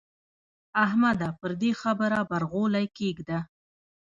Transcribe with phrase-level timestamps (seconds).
[0.85, 3.39] احمده پر دې خبره برغولی کېږده.